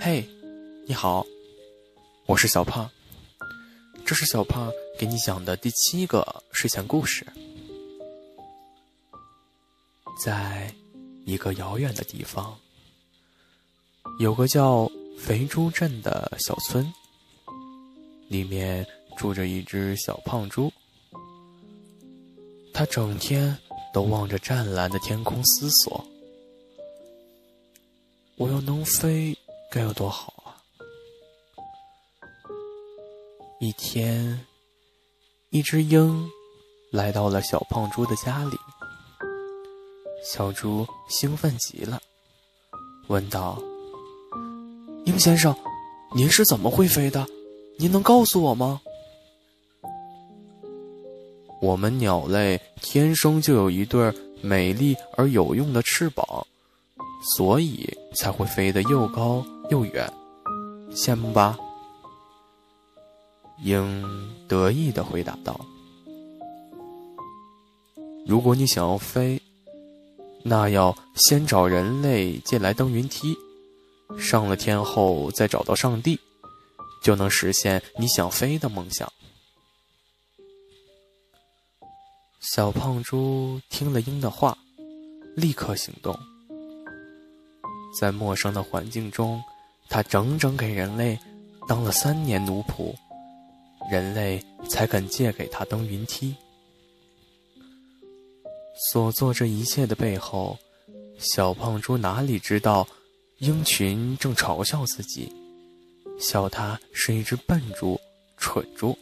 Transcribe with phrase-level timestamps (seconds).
[0.00, 0.24] 嘿，
[0.86, 1.26] 你好，
[2.26, 2.88] 我是小胖。
[4.06, 7.26] 这是小胖给你讲的第七个睡前故事。
[10.24, 10.72] 在
[11.24, 12.56] 一个遥远的地方，
[14.20, 14.88] 有个叫
[15.18, 16.92] 肥猪镇的小村，
[18.28, 18.86] 里面
[19.16, 20.72] 住着一只小胖猪。
[22.72, 23.58] 它整天
[23.92, 26.06] 都望着湛蓝的天空思索：
[28.36, 29.36] 我要能飞。
[29.70, 30.56] 该有多好啊！
[33.60, 34.46] 一天，
[35.50, 36.26] 一只鹰
[36.90, 38.56] 来到了小胖猪的家里。
[40.24, 42.00] 小猪兴奋极了，
[43.08, 43.60] 问道
[45.04, 45.54] ：“鹰先生，
[46.14, 47.26] 您是怎么会飞的？
[47.78, 48.80] 您能告诉我吗？”
[51.60, 56.46] 我们鸟类天生就有一对美丽而有用的翅膀，
[57.36, 59.44] 所以才会飞得又高。
[59.70, 60.10] 又远，
[60.90, 61.58] 羡慕吧？
[63.62, 64.02] 鹰
[64.48, 65.60] 得意的回答道
[68.24, 69.38] ：“如果你想要飞，
[70.42, 73.36] 那要先找人类借来登云梯，
[74.18, 76.18] 上了天后再找到上帝，
[77.02, 79.12] 就能实现你想飞的梦想。”
[82.40, 84.56] 小胖猪听了鹰的话，
[85.36, 86.18] 立刻行动，
[88.00, 89.38] 在陌生的环境中。
[89.88, 91.18] 他整整给人类
[91.66, 92.94] 当了三年奴仆，
[93.90, 96.34] 人类才肯借给他登云梯。
[98.92, 100.56] 所做这一切的背后，
[101.18, 102.86] 小胖猪哪里知道，
[103.38, 105.32] 鹰群正嘲笑自己，
[106.20, 107.98] 笑他是一只笨猪、
[108.36, 108.96] 蠢猪。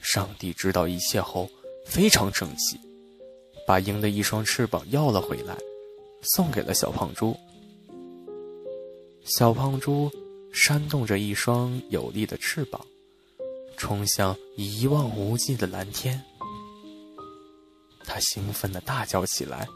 [0.00, 1.48] 上帝知道一切后，
[1.86, 2.78] 非常生气，
[3.66, 5.56] 把鹰的一双翅膀要了回来，
[6.22, 7.36] 送给了小胖猪。
[9.24, 10.10] 小胖猪
[10.52, 12.84] 扇动着一双有力的翅膀，
[13.76, 16.22] 冲向一望无际的蓝天。
[18.04, 19.66] 它兴奋地大叫起来：“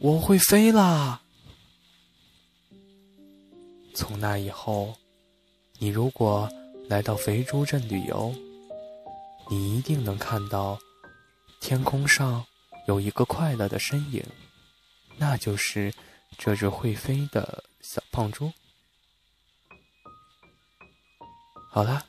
[0.00, 1.22] 我会飞啦！”
[3.94, 4.92] 从那以后，
[5.78, 6.50] 你如果
[6.88, 8.34] 来到肥猪镇旅游，
[9.48, 10.76] 你一定能看到
[11.60, 12.44] 天空上
[12.88, 14.20] 有一个快乐的身影，
[15.16, 15.94] 那就是
[16.36, 18.50] 这只会飞的小胖猪。
[21.72, 22.04] 好啦，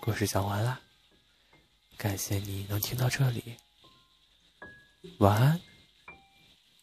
[0.00, 0.80] 故事讲完啦，
[1.98, 3.54] 感谢你能听到这里，
[5.18, 5.60] 晚安。